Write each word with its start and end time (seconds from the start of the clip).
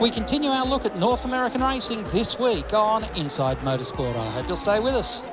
We 0.00 0.10
continue 0.10 0.50
our 0.50 0.64
look 0.64 0.84
at 0.84 0.96
North 0.96 1.24
American 1.24 1.60
racing 1.60 2.04
this 2.04 2.38
week 2.38 2.72
on 2.72 3.02
Inside 3.16 3.58
Motorsport. 3.58 4.14
I 4.14 4.30
hope 4.30 4.46
you'll 4.46 4.56
stay 4.56 4.78
with 4.78 4.94
us. 4.94 5.26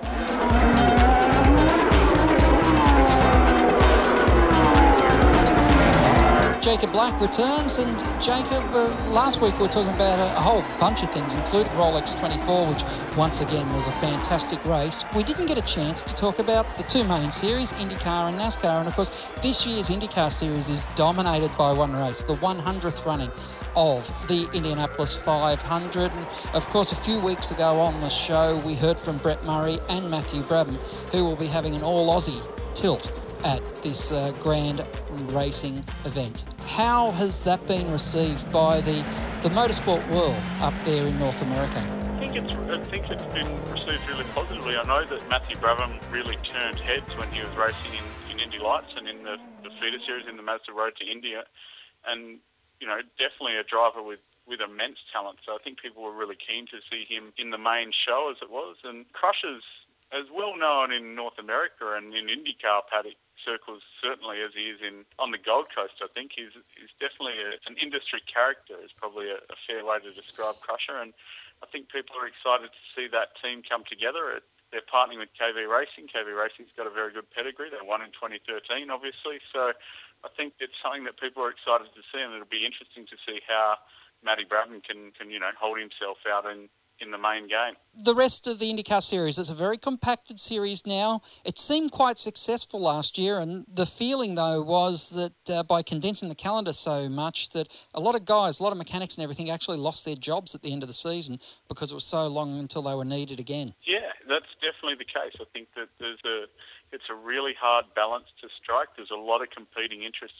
Jacob 6.65 6.91
Black 6.91 7.21
returns, 7.21 7.77
and 7.77 7.99
Jacob, 8.19 8.63
uh, 8.73 8.87
last 9.07 9.39
week 9.39 9.53
we 9.53 9.59
were 9.59 9.67
talking 9.67 9.93
about 9.93 10.17
a, 10.17 10.35
a, 10.35 10.41
whole 10.41 10.63
bunch 10.79 11.03
of 11.03 11.13
things, 11.13 11.35
including 11.35 11.71
Rolex 11.73 12.17
24, 12.19 12.67
which 12.67 12.83
once 13.15 13.41
again 13.41 13.71
was 13.71 13.85
a 13.85 13.91
fantastic 13.91 14.65
race. 14.65 15.05
We 15.15 15.21
didn't 15.21 15.45
get 15.45 15.59
a 15.59 15.61
chance 15.61 16.03
to 16.03 16.11
talk 16.15 16.39
about 16.39 16.75
the 16.75 16.81
two 16.81 17.03
main 17.03 17.31
series, 17.31 17.71
IndyCar 17.73 18.29
and 18.29 18.39
NASCAR, 18.39 18.79
and 18.79 18.87
of 18.87 18.95
course, 18.95 19.29
this 19.43 19.67
year's 19.67 19.91
IndyCar 19.91 20.31
series 20.31 20.67
is 20.67 20.87
dominated 20.95 21.55
by 21.55 21.71
one 21.71 21.93
race, 21.93 22.23
the 22.23 22.37
100th 22.37 23.05
running 23.05 23.29
of 23.75 24.11
the 24.27 24.49
Indianapolis 24.51 25.15
500. 25.15 26.11
And 26.13 26.27
of 26.55 26.67
course, 26.69 26.91
a 26.91 26.95
few 26.95 27.19
weeks 27.19 27.51
ago 27.51 27.79
on 27.79 28.01
the 28.01 28.09
show, 28.09 28.57
we 28.65 28.73
heard 28.73 28.99
from 28.99 29.19
Brett 29.19 29.45
Murray 29.45 29.77
and 29.89 30.09
Matthew 30.09 30.41
Brabham, 30.41 30.77
who 31.11 31.25
will 31.25 31.35
be 31.35 31.45
having 31.45 31.75
an 31.75 31.83
all 31.83 32.09
Aussie 32.09 32.41
tilt 32.73 33.11
at 33.45 33.61
this 33.83 34.11
uh, 34.11 34.31
grand 34.39 34.85
racing 35.29 35.85
event. 36.03 36.45
How 36.65 37.11
has 37.11 37.43
that 37.43 37.65
been 37.67 37.89
received 37.91 38.51
by 38.51 38.81
the, 38.81 39.05
the 39.41 39.49
motorsport 39.49 40.05
world 40.09 40.45
up 40.59 40.73
there 40.83 41.05
in 41.07 41.17
North 41.19 41.41
America? 41.41 41.79
I 41.79 42.19
think 42.19 42.35
it's 42.35 42.51
I 42.51 42.89
think 42.89 43.05
it's 43.09 43.33
been 43.33 43.71
received 43.71 44.09
really 44.09 44.25
positively. 44.33 44.75
I 44.75 44.83
know 44.83 45.05
that 45.05 45.29
Matthew 45.29 45.57
Brabham 45.57 45.99
really 46.11 46.37
turned 46.37 46.79
heads 46.79 47.05
when 47.17 47.31
he 47.31 47.39
was 47.41 47.55
racing 47.55 47.93
in, 47.93 48.31
in 48.33 48.39
Indy 48.39 48.57
Lights 48.57 48.93
and 48.97 49.07
in 49.07 49.23
the, 49.23 49.37
the 49.63 49.69
feeder 49.79 49.99
series 50.05 50.25
in 50.27 50.35
the 50.35 50.43
Mazda 50.43 50.73
Road 50.73 50.95
to 50.97 51.05
Indy, 51.05 51.35
and 52.07 52.39
you 52.79 52.87
know 52.87 52.99
definitely 53.19 53.57
a 53.57 53.63
driver 53.63 54.01
with 54.01 54.19
with 54.47 54.59
immense 54.61 54.97
talent. 55.11 55.39
So 55.45 55.53
I 55.53 55.57
think 55.63 55.79
people 55.81 56.03
were 56.03 56.13
really 56.13 56.35
keen 56.35 56.65
to 56.67 56.77
see 56.89 57.05
him 57.07 57.33
in 57.37 57.51
the 57.51 57.57
main 57.57 57.91
show 57.91 58.31
as 58.31 58.37
it 58.41 58.49
was. 58.49 58.77
And 58.83 59.05
Crusher's 59.13 59.63
as 60.11 60.25
well 60.33 60.57
known 60.57 60.91
in 60.91 61.15
North 61.15 61.39
America 61.39 61.97
and 61.97 62.13
in 62.13 62.27
IndyCar 62.27 62.81
paddock 62.91 63.17
circles, 63.43 63.81
certainly 64.01 64.41
as 64.41 64.51
he 64.53 64.69
is 64.71 64.79
in 64.81 65.05
on 65.19 65.31
the 65.31 65.37
Gold 65.37 65.67
Coast. 65.73 66.01
I 66.01 66.07
think 66.13 66.31
he's 66.35 66.53
he's 66.77 66.93
definitely 66.99 67.41
a, 67.41 67.57
an 67.69 67.77
industry 67.81 68.21
character. 68.25 68.75
Is 68.83 68.93
probably 68.95 69.29
a, 69.29 69.41
a, 69.49 69.57
fair 69.67 69.83
way 69.83 69.99
to 69.99 70.13
describe 70.13 70.55
Crusher, 70.61 70.97
and 70.97 71.13
I 71.63 71.67
think 71.67 71.89
people 71.89 72.15
are 72.15 72.27
excited 72.27 72.69
to 72.69 72.81
see 72.95 73.07
that 73.09 73.35
team 73.41 73.61
come 73.67 73.83
together. 73.89 74.41
They're 74.71 74.85
partnering 74.85 75.21
with 75.21 75.29
KV 75.39 75.69
Racing. 75.69 76.09
KV 76.09 76.35
Racing's 76.35 76.73
got 76.75 76.87
a 76.87 76.93
very 76.93 77.13
good 77.13 77.29
pedigree. 77.29 77.69
They 77.69 77.85
won 77.85 78.01
in 78.01 78.11
2013, 78.11 78.89
obviously. 78.89 79.39
So 79.53 79.71
I 80.25 80.29
think 80.35 80.57
it's 80.59 80.75
something 80.81 81.05
that 81.05 81.21
people 81.21 81.45
are 81.45 81.53
excited 81.53 81.93
to 81.93 82.03
see, 82.11 82.19
and 82.19 82.33
it'll 82.33 82.49
be 82.49 82.65
interesting 82.65 83.05
to 83.07 83.17
see 83.23 83.39
how 83.47 83.77
Matty 84.23 84.43
Brabham 84.43 84.83
can, 84.83 85.13
can 85.13 85.29
you 85.29 85.39
know 85.39 85.53
hold 85.57 85.79
himself 85.79 86.17
out 86.25 86.45
in 86.49 86.69
in 86.99 87.11
the 87.11 87.17
main 87.17 87.47
game. 87.47 87.75
The 87.97 88.15
rest 88.15 88.47
of 88.47 88.59
the 88.59 88.71
IndyCar 88.71 89.01
series, 89.01 89.37
it's 89.37 89.49
a 89.49 89.55
very 89.55 89.77
compacted 89.77 90.39
series 90.39 90.85
now. 90.85 91.21
It 91.43 91.57
seemed 91.57 91.91
quite 91.91 92.17
successful 92.17 92.79
last 92.79 93.17
year, 93.17 93.39
and 93.39 93.65
the 93.73 93.85
feeling 93.85 94.35
though 94.35 94.61
was 94.61 95.09
that 95.11 95.53
uh, 95.53 95.63
by 95.63 95.81
condensing 95.81 96.29
the 96.29 96.35
calendar 96.35 96.73
so 96.73 97.09
much 97.09 97.49
that 97.49 97.67
a 97.93 97.99
lot 97.99 98.15
of 98.15 98.25
guys, 98.25 98.59
a 98.59 98.63
lot 98.63 98.71
of 98.71 98.77
mechanics 98.77 99.17
and 99.17 99.23
everything 99.23 99.49
actually 99.49 99.77
lost 99.77 100.05
their 100.05 100.15
jobs 100.15 100.55
at 100.55 100.61
the 100.61 100.71
end 100.71 100.83
of 100.83 100.87
the 100.87 100.93
season 100.93 101.39
because 101.67 101.91
it 101.91 101.95
was 101.95 102.05
so 102.05 102.27
long 102.27 102.59
until 102.59 102.81
they 102.81 102.95
were 102.95 103.05
needed 103.05 103.39
again. 103.39 103.73
Yeah, 103.83 104.11
that's 104.27 104.53
definitely 104.61 104.95
the 104.95 105.05
case. 105.05 105.35
I 105.39 105.45
think 105.53 105.69
that 105.75 105.89
there's 105.99 106.23
a 106.25 106.45
it's 106.91 107.09
a 107.09 107.15
really 107.15 107.53
hard 107.53 107.85
balance 107.95 108.27
to 108.41 108.47
strike. 108.61 108.89
There's 108.95 109.11
a 109.11 109.15
lot 109.15 109.41
of 109.41 109.49
competing 109.49 110.03
interests 110.03 110.37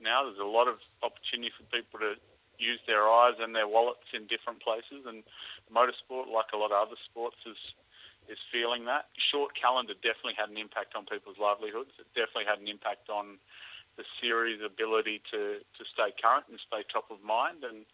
now. 0.00 0.24
There's 0.24 0.38
a 0.38 0.44
lot 0.44 0.68
of 0.68 0.80
opportunity 1.02 1.50
for 1.56 1.64
people 1.64 2.00
to 2.00 2.16
use 2.58 2.80
their 2.86 3.08
eyes 3.08 3.34
and 3.40 3.54
their 3.54 3.68
wallets 3.68 4.12
in 4.12 4.26
different 4.26 4.62
places 4.62 5.06
and 5.06 5.22
motorsport, 5.72 6.32
like 6.32 6.52
a 6.52 6.56
lot 6.56 6.72
of 6.72 6.88
other 6.88 6.98
sports, 7.04 7.36
is 7.46 7.58
is 8.28 8.38
feeling 8.50 8.86
that. 8.86 9.06
Short 9.18 9.54
calendar 9.54 9.92
definitely 9.94 10.34
had 10.36 10.48
an 10.48 10.56
impact 10.56 10.96
on 10.96 11.04
people's 11.04 11.36
livelihoods. 11.38 11.92
It 11.98 12.08
definitely 12.16 12.48
had 12.48 12.58
an 12.58 12.68
impact 12.68 13.10
on 13.10 13.36
the 13.96 14.04
series' 14.20 14.60
ability 14.64 15.22
to, 15.30 15.60
to 15.60 15.82
stay 15.84 16.10
current 16.16 16.46
and 16.48 16.58
stay 16.58 16.82
top 16.88 17.10
of 17.10 17.22
mind. 17.22 17.62
And 17.62 17.84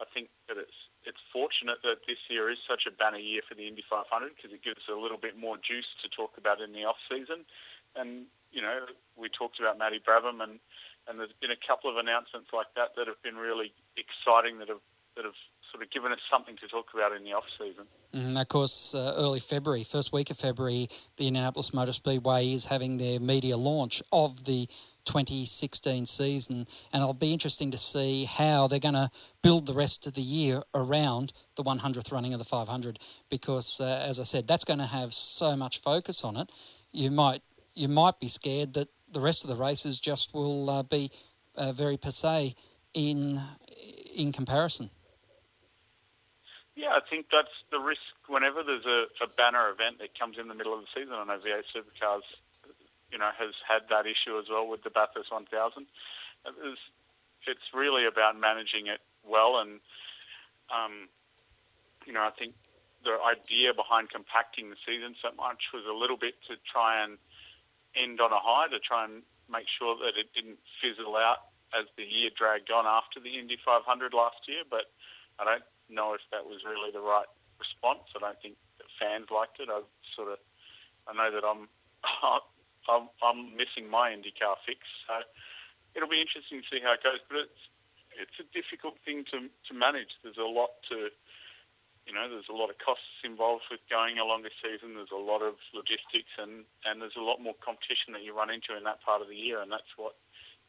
I 0.00 0.04
think 0.12 0.28
that 0.48 0.58
it's 0.58 0.90
it's 1.04 1.22
fortunate 1.32 1.78
that 1.84 2.04
this 2.06 2.18
year 2.28 2.50
is 2.50 2.58
such 2.68 2.84
a 2.86 2.90
banner 2.90 3.18
year 3.18 3.40
for 3.48 3.54
the 3.54 3.66
Indy 3.66 3.82
500 3.88 4.34
because 4.36 4.52
it 4.52 4.62
gives 4.62 4.82
a 4.90 4.98
little 4.98 5.16
bit 5.16 5.38
more 5.38 5.56
juice 5.56 5.88
to 6.02 6.08
talk 6.08 6.36
about 6.36 6.60
in 6.60 6.72
the 6.72 6.84
off 6.84 7.00
season. 7.08 7.46
And 7.96 8.26
you 8.52 8.62
know, 8.62 8.86
we 9.16 9.28
talked 9.28 9.60
about 9.60 9.78
Matty 9.78 10.00
Brabham 10.00 10.42
and 10.42 10.58
and 11.08 11.18
there's 11.18 11.32
been 11.40 11.50
a 11.50 11.66
couple 11.66 11.90
of 11.90 11.96
announcements 11.96 12.48
like 12.52 12.66
that 12.76 12.94
that 12.96 13.06
have 13.06 13.20
been 13.22 13.36
really 13.36 13.72
exciting 13.96 14.58
that 14.58 14.68
have 14.68 14.80
that 15.16 15.24
have 15.24 15.34
sort 15.70 15.82
of 15.82 15.90
given 15.90 16.12
us 16.12 16.18
something 16.30 16.56
to 16.56 16.68
talk 16.68 16.86
about 16.94 17.12
in 17.12 17.24
the 17.24 17.32
off 17.32 17.44
season. 17.58 17.84
Mm, 18.14 18.40
of 18.40 18.48
course, 18.48 18.94
uh, 18.94 19.14
early 19.16 19.40
February, 19.40 19.84
first 19.84 20.12
week 20.12 20.30
of 20.30 20.38
February, 20.38 20.88
the 21.16 21.26
Indianapolis 21.26 21.74
Motor 21.74 21.92
Speedway 21.92 22.52
is 22.52 22.66
having 22.66 22.98
their 22.98 23.20
media 23.20 23.56
launch 23.56 24.02
of 24.12 24.44
the 24.44 24.66
2016 25.04 26.06
season, 26.06 26.64
and 26.92 27.02
it'll 27.02 27.12
be 27.12 27.32
interesting 27.32 27.70
to 27.70 27.78
see 27.78 28.24
how 28.24 28.66
they're 28.68 28.78
going 28.78 28.94
to 28.94 29.10
build 29.42 29.66
the 29.66 29.72
rest 29.72 30.06
of 30.06 30.14
the 30.14 30.22
year 30.22 30.62
around 30.74 31.32
the 31.56 31.64
100th 31.64 32.12
running 32.12 32.32
of 32.32 32.38
the 32.38 32.44
500. 32.44 32.98
Because, 33.28 33.80
uh, 33.80 34.04
as 34.08 34.20
I 34.20 34.22
said, 34.22 34.46
that's 34.46 34.64
going 34.64 34.78
to 34.78 34.86
have 34.86 35.12
so 35.12 35.56
much 35.56 35.80
focus 35.80 36.24
on 36.24 36.36
it. 36.36 36.50
You 36.92 37.10
might 37.10 37.42
you 37.74 37.88
might 37.88 38.18
be 38.18 38.28
scared 38.28 38.74
that 38.74 38.88
the 39.12 39.20
rest 39.20 39.44
of 39.44 39.50
the 39.50 39.56
races 39.56 39.98
just 39.98 40.34
will 40.34 40.68
uh, 40.68 40.82
be 40.82 41.10
uh, 41.56 41.72
very 41.72 41.96
passe 41.96 42.54
in 42.94 43.40
in 44.16 44.32
comparison. 44.32 44.90
Yeah, 46.74 46.90
I 46.90 47.00
think 47.08 47.26
that's 47.32 47.48
the 47.72 47.80
risk 47.80 48.00
whenever 48.28 48.62
there's 48.62 48.86
a, 48.86 49.06
a 49.22 49.26
banner 49.36 49.68
event 49.68 49.98
that 49.98 50.16
comes 50.18 50.38
in 50.38 50.46
the 50.46 50.54
middle 50.54 50.74
of 50.74 50.80
the 50.80 50.86
season. 50.94 51.12
I 51.12 51.24
know 51.24 51.38
V8 51.38 51.64
Supercars, 51.74 52.22
you 53.10 53.18
know, 53.18 53.30
has 53.36 53.54
had 53.66 53.82
that 53.90 54.06
issue 54.06 54.38
as 54.38 54.44
well 54.48 54.68
with 54.68 54.84
the 54.84 54.90
Bathurst 54.90 55.32
1000. 55.32 55.86
It's, 56.46 56.80
it's 57.48 57.74
really 57.74 58.06
about 58.06 58.38
managing 58.38 58.86
it 58.86 59.00
well, 59.26 59.58
and 59.58 59.80
um, 60.70 61.08
you 62.06 62.12
know, 62.12 62.22
I 62.22 62.30
think 62.30 62.54
the 63.04 63.18
idea 63.26 63.74
behind 63.74 64.10
compacting 64.10 64.70
the 64.70 64.76
season 64.86 65.14
so 65.20 65.30
much 65.36 65.70
was 65.72 65.84
a 65.88 65.92
little 65.92 66.16
bit 66.16 66.34
to 66.48 66.56
try 66.70 67.02
and 67.02 67.18
end 68.00 68.20
on 68.20 68.32
a 68.32 68.38
high, 68.40 68.68
to 68.68 68.78
try 68.78 69.04
and 69.04 69.22
make 69.50 69.66
sure 69.68 69.96
that 69.96 70.16
it 70.16 70.32
didn't 70.34 70.58
fizzle 70.80 71.16
out 71.16 71.50
as 71.76 71.84
the 71.96 72.04
year 72.04 72.30
dragged 72.36 72.70
on 72.70 72.86
after 72.86 73.20
the 73.20 73.38
Indy 73.38 73.58
500 73.64 74.14
last 74.14 74.46
year. 74.46 74.62
But 74.68 74.86
I 75.38 75.44
don't 75.44 75.66
know 75.88 76.14
if 76.14 76.20
that 76.32 76.44
was 76.44 76.64
really 76.64 76.90
the 76.92 77.00
right 77.00 77.28
response. 77.58 78.08
I 78.16 78.20
don't 78.20 78.40
think 78.40 78.56
fans 78.98 79.28
liked 79.30 79.60
it. 79.60 79.68
I 79.70 79.82
sort 80.14 80.32
of, 80.32 80.38
I 81.06 81.12
know 81.12 81.30
that 81.32 81.44
I'm, 81.44 81.68
I'm, 82.88 83.08
I'm 83.22 83.56
missing 83.56 83.90
my 83.90 84.10
IndyCar 84.10 84.56
fix. 84.64 84.80
So 85.06 85.20
it'll 85.94 86.08
be 86.08 86.20
interesting 86.20 86.62
to 86.62 86.68
see 86.68 86.80
how 86.82 86.94
it 86.94 87.02
goes. 87.02 87.20
But 87.28 87.48
it's, 87.48 87.62
it's 88.16 88.38
a 88.40 88.46
difficult 88.52 88.96
thing 89.04 89.24
to, 89.30 89.48
to 89.68 89.72
manage. 89.74 90.16
There's 90.22 90.40
a 90.40 90.48
lot 90.48 90.70
to, 90.90 91.10
you 92.08 92.14
know, 92.14 92.28
there's 92.28 92.48
a 92.48 92.56
lot 92.56 92.70
of 92.70 92.78
costs 92.78 93.20
involved 93.22 93.64
with 93.70 93.80
going 93.90 94.18
a 94.18 94.24
longer 94.24 94.48
season. 94.62 94.94
There's 94.94 95.12
a 95.12 95.20
lot 95.20 95.42
of 95.42 95.54
logistics 95.74 96.32
and, 96.38 96.64
and 96.86 97.02
there's 97.02 97.16
a 97.16 97.22
lot 97.22 97.42
more 97.42 97.54
competition 97.60 98.14
that 98.14 98.24
you 98.24 98.34
run 98.34 98.50
into 98.50 98.74
in 98.76 98.84
that 98.84 99.02
part 99.02 99.20
of 99.20 99.28
the 99.28 99.36
year. 99.36 99.60
And 99.60 99.70
that's 99.70 99.92
what 99.96 100.16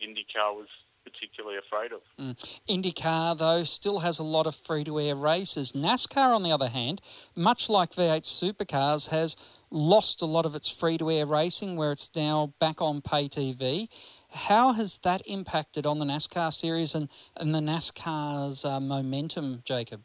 IndyCar 0.03 0.53
was 0.53 0.67
particularly 1.05 1.57
afraid 1.57 1.93
of. 1.93 2.01
Mm. 2.19 2.59
IndyCar, 2.67 3.37
though, 3.37 3.63
still 3.63 3.99
has 3.99 4.19
a 4.19 4.23
lot 4.23 4.47
of 4.47 4.55
free 4.55 4.83
to 4.83 4.99
air 4.99 5.15
races. 5.15 5.71
NASCAR, 5.71 6.35
on 6.35 6.43
the 6.43 6.51
other 6.51 6.67
hand, 6.67 7.01
much 7.37 7.69
like 7.69 7.91
V8 7.91 8.23
supercars, 8.23 9.09
has 9.09 9.37
lost 9.71 10.21
a 10.21 10.25
lot 10.25 10.45
of 10.45 10.55
its 10.55 10.69
free 10.69 10.97
to 10.97 11.09
air 11.09 11.25
racing 11.25 11.77
where 11.77 11.93
it's 11.93 12.13
now 12.17 12.53
back 12.59 12.81
on 12.81 13.01
pay 13.01 13.29
TV. 13.29 13.87
How 14.31 14.73
has 14.73 14.97
that 14.99 15.21
impacted 15.25 15.85
on 15.85 15.99
the 15.99 16.05
NASCAR 16.05 16.51
series 16.51 16.93
and, 16.93 17.09
and 17.37 17.55
the 17.55 17.59
NASCAR's 17.59 18.65
uh, 18.65 18.81
momentum, 18.81 19.61
Jacob? 19.63 20.01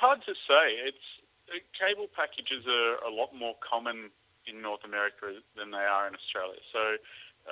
Hard 0.00 0.24
to 0.24 0.32
say. 0.32 0.80
It's 0.80 1.08
uh, 1.52 1.60
cable 1.76 2.08
packages 2.08 2.66
are 2.66 2.96
a 3.04 3.12
lot 3.12 3.36
more 3.36 3.54
common 3.60 4.08
in 4.46 4.62
North 4.62 4.80
America 4.82 5.36
than 5.58 5.70
they 5.70 5.84
are 5.84 6.08
in 6.08 6.14
Australia. 6.14 6.56
So 6.62 6.96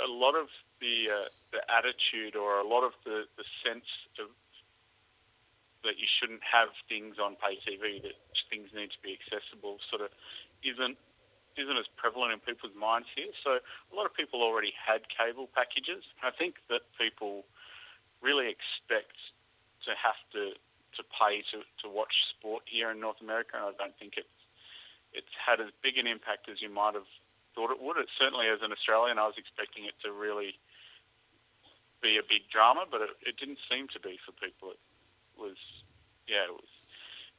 a 0.03 0.09
lot 0.09 0.35
of 0.35 0.49
the 0.81 1.13
uh, 1.13 1.29
the 1.53 1.61
attitude 1.69 2.37
or 2.37 2.59
a 2.59 2.67
lot 2.67 2.85
of 2.85 2.93
the, 3.05 3.29
the 3.37 3.45
sense 3.61 3.85
of 4.19 4.33
that 5.85 5.99
you 5.99 6.07
shouldn't 6.09 6.41
have 6.41 6.69
things 6.89 7.17
on 7.21 7.37
pay 7.37 7.61
TV, 7.61 8.01
that 8.01 8.17
things 8.49 8.71
need 8.75 8.97
to 8.97 9.01
be 9.05 9.13
accessible, 9.13 9.77
sort 9.91 10.01
of 10.01 10.09
isn't 10.65 10.97
isn't 11.61 11.77
as 11.77 11.85
prevalent 12.01 12.33
in 12.33 12.41
people's 12.41 12.73
minds 12.73 13.09
here. 13.15 13.29
So 13.45 13.61
a 13.61 13.95
lot 13.95 14.07
of 14.07 14.15
people 14.15 14.41
already 14.41 14.73
had 14.73 15.03
cable 15.13 15.51
packages. 15.55 16.03
I 16.23 16.31
think 16.31 16.55
that 16.71 16.81
people 16.99 17.45
really 18.23 18.49
expect 18.49 19.21
to 19.85 19.91
have 20.01 20.17
to 20.33 20.57
to 20.97 21.03
pay 21.03 21.43
to, 21.53 21.63
to 21.83 21.89
watch 21.89 22.27
sport 22.31 22.63
here 22.67 22.91
in 22.91 23.01
North 23.01 23.21
America, 23.21 23.57
and 23.57 23.65
I 23.65 23.73
don't 23.79 23.97
think 23.99 24.15
it's 24.17 24.29
it's 25.13 25.33
had 25.35 25.61
as 25.61 25.69
big 25.83 25.97
an 25.97 26.07
impact 26.07 26.49
as 26.49 26.61
you 26.61 26.69
might 26.69 26.95
have 26.95 27.09
thought 27.55 27.71
it 27.71 27.81
would. 27.81 27.97
It 27.97 28.09
certainly, 28.19 28.47
as 28.49 28.61
an 28.63 28.73
Australian, 28.73 29.19
I 29.19 29.27
was 29.27 29.39
expecting 29.39 29.85
it 29.85 29.95
to 30.05 30.13
really 30.13 30.59
be 32.03 32.19
a 32.19 32.23
big 32.23 32.49
drama, 32.53 32.85
but 32.91 33.01
it, 33.01 33.11
it 33.27 33.37
didn't 33.37 33.59
seem 33.71 33.89
to 33.89 34.01
be 34.01 34.19
for 34.25 34.33
people. 34.33 34.71
It 34.71 34.79
was, 35.41 35.57
yeah, 36.27 36.45
it 36.45 36.53
was. 36.53 36.73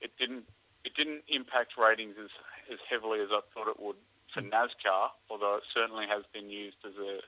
It 0.01 0.11
didn't. 0.17 0.45
It 0.85 0.95
didn't 0.95 1.23
impact 1.27 1.77
ratings 1.77 2.15
as 2.17 2.31
as 2.71 2.79
heavily 2.89 3.19
as 3.19 3.29
I 3.31 3.41
thought 3.53 3.67
it 3.67 3.79
would 3.79 3.97
for 4.33 4.41
NASCAR, 4.41 5.09
although 5.29 5.55
it 5.55 5.63
certainly 5.73 6.05
has 6.07 6.23
been 6.33 6.49
used 6.49 6.77
as 6.85 6.93
a 6.95 7.19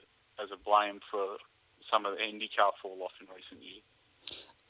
as 0.41 0.49
a 0.51 0.57
blame 0.57 0.99
for 1.11 1.37
some 1.89 2.05
of 2.05 2.17
the 2.17 2.23
IndyCar 2.23 2.71
fall 2.81 2.97
off 3.03 3.11
in 3.19 3.27
recent 3.27 3.61
years. 3.61 3.83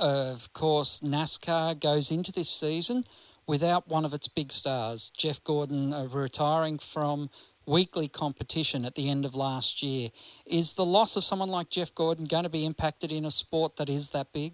Of 0.02 0.52
course, 0.54 1.02
NASCAR 1.02 1.80
goes 1.80 2.10
into 2.10 2.32
this 2.32 2.50
season 2.50 3.04
without 3.46 3.88
one 3.88 4.04
of 4.04 4.16
its 4.16 4.28
big 4.28 4.52
stars, 4.52 5.12
Jeff 5.12 5.44
Gordon, 5.44 5.94
uh, 5.94 6.08
retiring 6.12 6.80
from 6.80 7.30
weekly 7.68 8.08
competition 8.08 8.84
at 8.84 8.96
the 8.96 9.12
end 9.12 9.26
of 9.26 9.36
last 9.36 9.84
year. 9.84 10.10
Is 10.48 10.74
the 10.74 10.86
loss 10.86 11.16
of 11.18 11.24
someone 11.24 11.50
like 11.50 11.70
Jeff 11.70 11.94
Gordon 11.94 12.26
going 12.26 12.46
to 12.46 12.50
be 12.50 12.66
impacted 12.66 13.12
in 13.12 13.26
a 13.26 13.30
sport 13.30 13.76
that 13.76 13.92
is 13.92 14.10
that 14.10 14.34
big? 14.34 14.54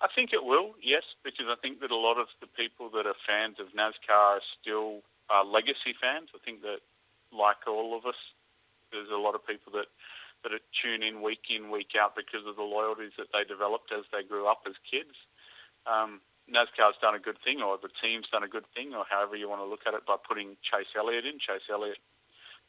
I 0.00 0.08
think 0.12 0.32
it 0.32 0.42
will, 0.42 0.74
yes, 0.82 1.04
because 1.22 1.46
I 1.48 1.54
think 1.62 1.78
that 1.82 1.92
a 1.92 1.96
lot 1.96 2.18
of 2.18 2.26
the 2.40 2.48
people 2.48 2.88
that 2.90 3.06
are 3.06 3.14
fans 3.24 3.60
of 3.60 3.68
NASCAR 3.68 4.10
are 4.10 4.40
still 4.60 5.02
uh, 5.30 5.44
legacy 5.44 5.94
fans. 6.00 6.30
I 6.34 6.38
think 6.44 6.62
that, 6.62 6.80
like 7.30 7.68
all 7.68 7.96
of 7.96 8.06
us, 8.06 8.16
there's 8.90 9.10
a 9.10 9.16
lot 9.16 9.36
of 9.36 9.46
people 9.46 9.72
that 9.74 9.86
that 10.42 10.52
tune 10.72 11.02
in 11.02 11.22
week 11.22 11.50
in, 11.50 11.70
week 11.70 11.94
out 11.98 12.16
because 12.16 12.46
of 12.46 12.56
the 12.56 12.62
loyalties 12.62 13.12
that 13.18 13.28
they 13.32 13.44
developed 13.44 13.92
as 13.92 14.04
they 14.12 14.22
grew 14.22 14.46
up 14.46 14.62
as 14.66 14.74
kids. 14.88 15.14
Um, 15.86 16.20
NASCAR's 16.50 16.98
done 17.00 17.14
a 17.14 17.18
good 17.18 17.38
thing, 17.44 17.62
or 17.62 17.78
the 17.78 17.90
team's 18.02 18.26
done 18.28 18.42
a 18.42 18.48
good 18.48 18.66
thing, 18.74 18.94
or 18.94 19.04
however 19.08 19.36
you 19.36 19.48
want 19.48 19.60
to 19.60 19.66
look 19.66 19.86
at 19.86 19.94
it, 19.94 20.06
by 20.06 20.16
putting 20.16 20.56
Chase 20.62 20.90
Elliott 20.96 21.24
in. 21.24 21.38
Chase 21.38 21.70
Elliott 21.70 21.98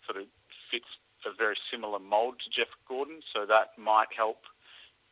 sort 0.06 0.22
of 0.22 0.28
fits 0.70 0.86
a 1.26 1.34
very 1.34 1.56
similar 1.72 2.00
mould 2.00 2.40
to 2.40 2.50
Jeff 2.50 2.70
Gordon, 2.88 3.22
so 3.34 3.46
that 3.46 3.78
might 3.78 4.12
help 4.16 4.44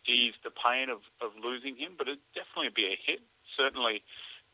ease 0.06 0.34
the 0.44 0.52
pain 0.52 0.90
of, 0.90 1.00
of 1.22 1.32
losing 1.42 1.76
him, 1.76 1.94
but 1.98 2.08
it'd 2.08 2.20
definitely 2.36 2.72
be 2.76 2.88
a 2.88 2.98
hit. 2.98 3.22
Certainly, 3.58 4.04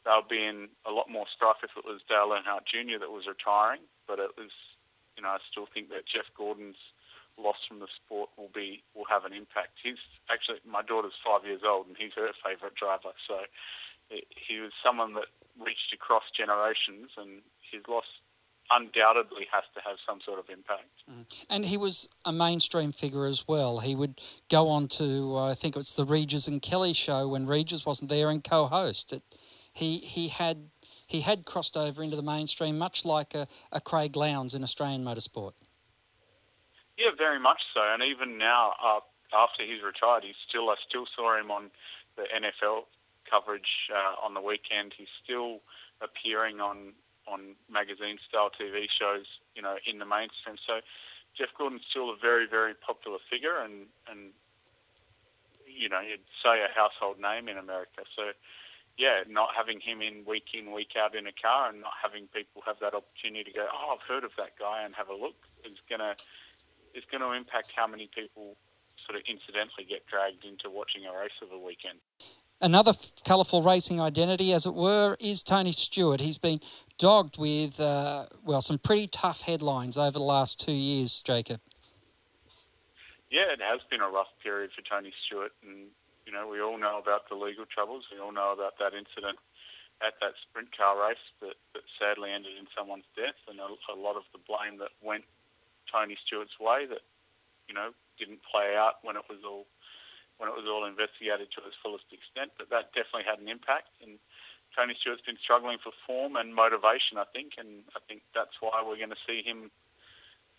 they'll 0.05 0.27
be 0.27 0.43
in 0.43 0.69
a 0.85 0.91
lot 0.91 1.09
more 1.09 1.25
strife 1.33 1.63
if 1.63 1.71
it 1.77 1.85
was 1.85 2.01
Dale 2.07 2.31
Earnhardt 2.31 2.65
Jr. 2.65 2.99
that 2.99 3.11
was 3.11 3.27
retiring, 3.27 3.81
but 4.07 4.19
it 4.19 4.31
was, 4.37 4.51
you 5.15 5.23
know, 5.23 5.29
I 5.29 5.37
still 5.49 5.67
think 5.73 5.89
that 5.89 6.05
Jeff 6.05 6.25
Gordon's 6.35 6.77
loss 7.37 7.57
from 7.67 7.79
the 7.79 7.87
sport 7.95 8.29
will 8.37 8.51
be 8.53 8.83
will 8.95 9.05
have 9.05 9.25
an 9.25 9.33
impact. 9.33 9.79
He's 9.81 9.97
actually 10.29 10.59
my 10.65 10.81
daughter's 10.81 11.13
five 11.23 11.45
years 11.45 11.61
old, 11.65 11.87
and 11.87 11.95
he's 11.97 12.13
her 12.15 12.29
favourite 12.43 12.75
driver. 12.75 13.13
So 13.27 13.41
he 14.09 14.59
was 14.59 14.71
someone 14.83 15.13
that 15.15 15.25
reached 15.59 15.93
across 15.93 16.23
generations, 16.35 17.11
and 17.17 17.41
his 17.71 17.81
loss 17.87 18.05
undoubtedly 18.69 19.47
has 19.51 19.63
to 19.75 19.81
have 19.81 19.97
some 20.05 20.19
sort 20.21 20.39
of 20.39 20.49
impact. 20.49 20.89
Mm. 21.09 21.45
And 21.49 21.65
he 21.65 21.77
was 21.77 22.09
a 22.25 22.31
mainstream 22.31 22.91
figure 22.91 23.25
as 23.25 23.47
well. 23.47 23.79
He 23.79 23.95
would 23.95 24.19
go 24.49 24.67
on 24.69 24.87
to, 24.89 25.35
uh, 25.37 25.51
I 25.51 25.53
think 25.53 25.75
it 25.75 25.79
was 25.79 25.95
the 25.95 26.03
Regis 26.03 26.47
and 26.47 26.61
Kelly 26.61 26.93
show 26.93 27.29
when 27.29 27.45
Regis 27.45 27.85
wasn't 27.85 28.09
there 28.09 28.29
and 28.29 28.43
co-host. 28.43 29.13
It, 29.13 29.23
he 29.73 29.99
he 29.99 30.29
had 30.29 30.69
he 31.05 31.21
had 31.21 31.45
crossed 31.45 31.77
over 31.77 32.01
into 32.03 32.15
the 32.15 32.23
mainstream, 32.23 32.77
much 32.77 33.05
like 33.05 33.35
a, 33.35 33.47
a 33.71 33.79
Craig 33.79 34.15
Lowndes 34.15 34.55
in 34.55 34.63
Australian 34.63 35.03
motorsport. 35.05 35.53
Yeah, 36.97 37.11
very 37.17 37.39
much 37.39 37.61
so. 37.73 37.81
And 37.93 38.01
even 38.01 38.37
now, 38.37 38.73
uh, 38.83 38.99
after 39.33 39.63
he's 39.63 39.83
retired, 39.83 40.23
he's 40.23 40.35
still 40.47 40.69
I 40.69 40.75
still 40.87 41.05
saw 41.15 41.39
him 41.39 41.51
on 41.51 41.69
the 42.15 42.23
NFL 42.23 42.85
coverage 43.29 43.89
uh, 43.93 44.25
on 44.25 44.33
the 44.33 44.41
weekend. 44.41 44.93
He's 44.97 45.11
still 45.23 45.59
appearing 46.01 46.59
on 46.59 46.93
on 47.27 47.55
magazine 47.69 48.17
style 48.27 48.49
TV 48.49 48.87
shows, 48.89 49.25
you 49.53 49.61
know, 49.61 49.75
in 49.85 49.99
the 49.99 50.05
mainstream. 50.05 50.55
So 50.65 50.79
Jeff 51.37 51.49
Gordon's 51.57 51.83
still 51.89 52.09
a 52.09 52.15
very 52.15 52.47
very 52.47 52.73
popular 52.73 53.19
figure, 53.29 53.59
and 53.59 53.85
and 54.09 54.31
you 55.67 55.89
know 55.89 55.99
you'd 55.99 56.19
say 56.43 56.63
a 56.63 56.69
household 56.73 57.19
name 57.19 57.47
in 57.47 57.57
America. 57.57 58.03
So 58.15 58.31
yeah, 58.97 59.21
not 59.29 59.49
having 59.55 59.79
him 59.79 60.01
in 60.01 60.25
week 60.25 60.47
in 60.53 60.71
week 60.71 60.93
out 60.97 61.15
in 61.15 61.27
a 61.27 61.31
car, 61.31 61.69
and 61.69 61.81
not 61.81 61.93
having 62.01 62.27
people 62.27 62.63
have 62.65 62.77
that 62.81 62.95
opportunity 62.95 63.43
to 63.43 63.51
go, 63.51 63.67
oh, 63.71 63.95
I've 63.95 64.07
heard 64.07 64.23
of 64.23 64.31
that 64.37 64.57
guy, 64.57 64.83
and 64.83 64.95
have 64.95 65.09
a 65.09 65.15
look 65.15 65.35
is 65.63 65.77
gonna 65.89 66.15
is 66.97 67.03
going 67.11 67.21
to 67.21 67.31
impact 67.31 67.71
how 67.75 67.87
many 67.87 68.09
people 68.13 68.55
sort 69.05 69.17
of 69.17 69.23
incidentally 69.29 69.85
get 69.87 70.05
dragged 70.07 70.43
into 70.43 70.69
watching 70.69 71.05
a 71.05 71.17
race 71.17 71.37
of 71.41 71.51
a 71.51 71.57
weekend. 71.57 71.99
Another 72.59 72.89
f- 72.89 73.11
colourful 73.23 73.61
racing 73.61 74.01
identity, 74.01 74.51
as 74.51 74.65
it 74.65 74.73
were, 74.73 75.15
is 75.19 75.43
Tony 75.43 75.71
Stewart. 75.71 76.19
He's 76.19 76.39
been 76.39 76.59
dogged 76.97 77.37
with, 77.37 77.79
uh, 77.79 78.25
well, 78.43 78.61
some 78.61 78.79
pretty 78.79 79.07
tough 79.07 79.41
headlines 79.41 79.97
over 79.97 80.17
the 80.17 80.25
last 80.25 80.59
two 80.59 80.73
years, 80.73 81.21
Jacob. 81.21 81.61
Yeah, 83.29 83.53
it 83.53 83.61
has 83.61 83.81
been 83.91 84.01
a 84.01 84.09
rough 84.09 84.33
period 84.41 84.71
for 84.75 84.81
Tony 84.81 85.13
Stewart. 85.25 85.51
And, 85.61 85.87
you 86.25 86.33
know, 86.33 86.47
we 86.47 86.59
all 86.59 86.79
know 86.79 86.97
about 86.97 87.29
the 87.29 87.35
legal 87.35 87.65
troubles. 87.65 88.05
We 88.11 88.19
all 88.19 88.31
know 88.31 88.51
about 88.53 88.79
that 88.79 88.93
incident 88.93 89.37
at 90.01 90.13
that 90.21 90.33
sprint 90.41 90.75
car 90.75 91.07
race 91.07 91.17
that, 91.41 91.55
that 91.73 91.83
sadly 91.99 92.31
ended 92.31 92.53
in 92.59 92.67
someone's 92.75 93.05
death 93.15 93.37
and 93.47 93.59
a, 93.59 93.67
a 93.93 93.95
lot 93.95 94.15
of 94.15 94.23
the 94.31 94.39
blame 94.47 94.79
that 94.79 94.89
went 95.01 95.25
Tony 95.91 96.17
Stewart's 96.25 96.59
way 96.59 96.85
that, 96.85 97.01
you 97.67 97.75
know, 97.75 97.91
didn't 98.17 98.39
play 98.43 98.75
out 98.75 98.95
when 99.03 99.15
it 99.15 99.23
was 99.29 99.39
all 99.45 99.65
when 100.37 100.49
it 100.49 100.55
was 100.55 100.65
all 100.69 100.85
investigated 100.85 101.49
to 101.51 101.65
its 101.65 101.75
fullest 101.81 102.05
extent. 102.13 102.51
But 102.57 102.69
that 102.69 102.93
definitely 102.93 103.25
had 103.25 103.39
an 103.39 103.49
impact. 103.49 103.89
And 104.01 104.19
Tony 104.75 104.95
Stewart's 104.99 105.25
been 105.25 105.37
struggling 105.41 105.77
for 105.81 105.91
form 106.05 106.35
and 106.35 106.53
motivation, 106.53 107.17
I 107.17 107.25
think, 107.33 107.53
and 107.57 107.81
I 107.95 107.99
think 108.07 108.21
that's 108.33 108.61
why 108.61 108.83
we're 108.85 108.97
going 108.97 109.15
to 109.15 109.25
see 109.27 109.41
him. 109.41 109.71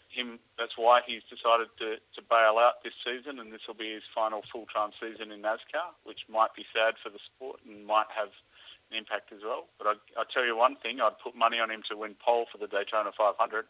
Him. 0.08 0.40
That's 0.58 0.76
why 0.76 1.02
he's 1.06 1.22
decided 1.28 1.68
to, 1.78 1.96
to 2.16 2.22
bail 2.30 2.56
out 2.56 2.82
this 2.82 2.94
season, 3.04 3.38
and 3.38 3.52
this 3.52 3.68
will 3.68 3.74
be 3.76 3.92
his 3.92 4.02
final 4.14 4.42
full-time 4.50 4.90
season 4.98 5.30
in 5.30 5.42
NASCAR, 5.42 5.92
which 6.04 6.24
might 6.32 6.54
be 6.56 6.64
sad 6.74 6.94
for 7.02 7.10
the 7.10 7.18
sport 7.18 7.60
and 7.68 7.86
might 7.86 8.08
have 8.16 8.30
an 8.90 8.96
impact 8.96 9.32
as 9.32 9.40
well. 9.44 9.68
But 9.76 9.86
I, 9.86 10.22
I 10.22 10.24
tell 10.32 10.46
you 10.46 10.56
one 10.56 10.76
thing: 10.76 11.02
I'd 11.02 11.18
put 11.22 11.36
money 11.36 11.60
on 11.60 11.70
him 11.70 11.82
to 11.90 11.96
win 11.96 12.16
pole 12.24 12.46
for 12.50 12.56
the 12.56 12.66
Daytona 12.66 13.12
500. 13.12 13.66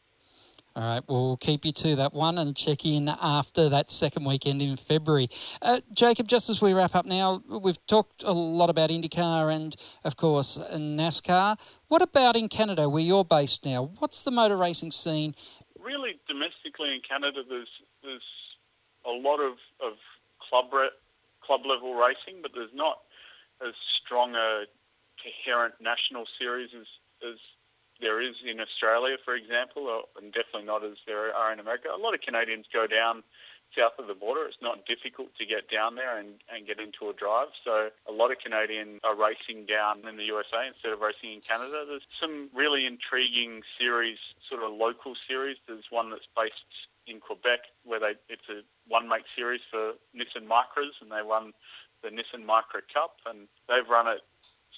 All 0.77 0.85
right, 0.85 1.03
we'll 1.09 1.37
keep 1.39 1.65
you 1.65 1.73
to 1.73 1.97
that 1.97 2.15
one 2.15 2.39
and 2.39 2.55
check 2.55 2.87
in 2.87 3.09
after 3.21 3.69
that 3.69 3.91
second 3.91 4.25
weekend 4.25 4.63
in 4.63 4.77
February. 4.77 5.27
Uh, 5.61 5.81
Jacob, 5.93 6.29
just 6.29 6.49
as 6.51 6.63
we 6.63 6.73
wrap 6.73 6.95
up 6.95 7.05
now, 7.05 7.43
we've 7.49 7.85
talked 7.87 8.23
a 8.23 8.33
lot 8.33 8.71
about 8.71 8.91
IndyCar 8.91 9.53
and, 9.53 9.75
of 10.05 10.17
course, 10.17 10.59
NASCAR. 10.73 11.59
What 11.89 12.03
about 12.03 12.37
in 12.37 12.49
Canada, 12.49 12.89
where 12.89 13.03
you're 13.03 13.25
based 13.25 13.65
now? 13.65 13.91
What's 13.99 14.23
the 14.23 14.31
motor 14.31 14.57
racing 14.57 14.93
scene? 14.93 15.35
Really, 15.81 16.21
domestically 16.29 16.95
in 16.95 17.01
Canada, 17.01 17.43
there's 17.49 17.69
there's 18.05 18.23
a 19.05 19.11
lot 19.11 19.41
of, 19.41 19.55
of 19.81 19.95
club 20.49 20.73
re- 20.73 20.91
club 21.41 21.67
level 21.67 21.95
racing, 21.95 22.41
but 22.43 22.53
there's 22.55 22.75
not 22.75 23.01
as 23.67 23.75
strong 24.05 24.35
a 24.37 24.65
coherent 25.23 25.75
national 25.81 26.27
series 26.39 26.71
as, 26.79 26.87
as 27.29 27.39
there 28.01 28.21
is 28.21 28.35
in 28.45 28.61
Australia, 28.61 29.17
for 29.25 29.35
example, 29.35 30.03
and 30.21 30.33
definitely 30.33 30.65
not 30.65 30.85
as 30.85 30.97
there 31.07 31.35
are 31.35 31.53
in 31.53 31.61
America. 31.61 31.89
A 31.95 31.99
lot 31.99 32.15
of 32.15 32.21
Canadians 32.21 32.67
go 32.73 32.87
down 32.87 33.23
south 33.77 33.93
of 33.99 34.07
the 34.07 34.15
border. 34.15 34.47
It's 34.47 34.63
not 34.63 34.87
difficult 34.87 35.29
to 35.39 35.45
get 35.45 35.71
down 35.71 35.95
there 35.95 36.17
and, 36.19 36.35
and 36.53 36.67
get 36.67 36.81
into 36.81 37.11
a 37.11 37.13
drive. 37.13 37.49
So 37.65 37.91
a 38.09 38.13
lot 38.13 38.31
of 38.31 38.39
Canadians 38.39 39.01
are 39.05 39.15
racing 39.15 39.67
down 39.67 40.07
in 40.09 40.17
the 40.17 40.25
USA 40.25 40.69
instead 40.69 40.93
of 40.93 41.01
racing 41.01 41.33
in 41.33 41.41
Canada. 41.41 41.85
There's 41.87 42.07
some 42.19 42.49
really 42.55 42.87
intriguing 42.87 43.63
series, 43.79 44.19
sort 44.49 44.63
of 44.63 44.73
local 44.73 45.15
series. 45.29 45.57
There's 45.67 45.85
one 45.91 46.11
that's 46.11 46.29
based 46.37 46.89
in 47.07 47.21
Quebec 47.21 47.61
where 47.85 48.01
they 48.01 48.15
it's 48.29 48.49
a 48.51 48.61
one 48.87 49.09
make 49.09 49.25
series 49.35 49.61
for 49.71 49.93
Nissan 50.15 50.47
Micras 50.47 50.93
and 51.01 51.11
they 51.11 51.23
won 51.23 51.53
the 52.03 52.11
Nissan 52.11 52.45
Micra 52.45 52.83
Cup 52.93 53.17
and 53.27 53.49
they've 53.69 53.89
run 53.89 54.07
it 54.07 54.21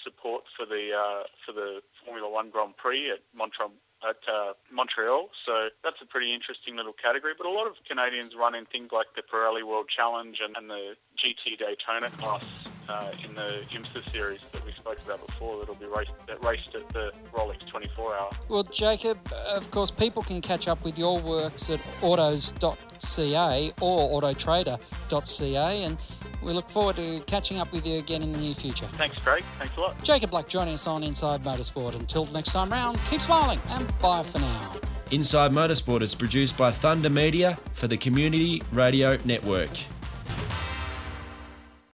support 0.03 0.45
for 0.57 0.65
the 0.65 0.93
uh, 0.97 1.25
for 1.45 1.53
the 1.53 1.83
Formula 2.05 2.31
One 2.31 2.51
Grand 2.51 2.77
Prix 2.77 3.11
at 3.11 3.21
Montreal. 3.35 3.73
At 4.03 4.17
uh, 4.33 4.55
Montreal, 4.73 5.29
so 5.45 5.69
that's 5.85 6.01
a 6.01 6.07
pretty 6.07 6.33
interesting 6.33 6.75
little 6.75 6.95
category. 6.95 7.35
But 7.37 7.47
a 7.47 7.51
lot 7.51 7.67
of 7.67 7.75
Canadians 7.87 8.35
run 8.35 8.55
in 8.55 8.65
things 8.65 8.93
like 8.93 9.09
the 9.15 9.21
Pirelli 9.21 9.63
World 9.63 9.89
Challenge 9.89 10.41
and, 10.43 10.57
and 10.57 10.71
the 10.71 10.95
GT 11.19 11.59
Daytona 11.59 12.09
class 12.17 12.43
uh, 12.91 13.13
in 13.25 13.35
the 13.35 13.63
IMSA 13.71 14.11
series 14.11 14.41
that 14.53 14.65
we 14.65 14.73
spoke 14.73 14.99
about 15.05 15.25
before 15.27 15.59
that'll 15.59 15.75
be 15.77 15.87
raced, 15.87 16.11
that 16.27 16.45
raced 16.45 16.75
at 16.75 16.89
the 16.91 17.13
Rolex 17.33 17.67
24 17.69 18.17
hour. 18.17 18.31
Well, 18.49 18.63
Jacob, 18.65 19.19
of 19.55 19.71
course, 19.71 19.91
people 19.91 20.23
can 20.23 20.41
catch 20.41 20.67
up 20.67 20.83
with 20.83 20.99
your 20.99 21.21
works 21.21 21.71
at 21.71 21.81
autos.ca 22.03 23.73
or 23.81 24.23
autotrader.ca 24.23 25.85
and 25.85 25.99
we 26.43 26.53
look 26.53 26.69
forward 26.69 26.97
to 26.97 27.21
catching 27.27 27.59
up 27.59 27.73
with 27.73 27.87
you 27.87 27.99
again 27.99 28.23
in 28.23 28.33
the 28.33 28.39
near 28.39 28.55
future. 28.55 28.87
Thanks, 28.97 29.19
Craig. 29.19 29.45
Thanks 29.59 29.77
a 29.77 29.81
lot. 29.81 30.03
Jacob 30.03 30.31
Black 30.31 30.49
joining 30.49 30.75
us 30.75 30.87
on 30.87 31.03
Inside 31.03 31.43
Motorsport. 31.43 31.99
Until 31.99 32.25
the 32.25 32.35
next 32.35 32.53
time 32.53 32.71
round, 32.71 32.99
keep 33.05 33.21
smiling 33.21 33.61
and 33.71 33.87
bye 33.99 34.23
for 34.23 34.39
now. 34.39 34.77
Inside 35.11 35.51
Motorsport 35.51 36.03
is 36.03 36.15
produced 36.15 36.57
by 36.57 36.71
Thunder 36.71 37.11
Media 37.11 37.59
for 37.73 37.89
the 37.89 37.97
Community 37.97 38.63
Radio 38.73 39.19
Network. 39.25 39.71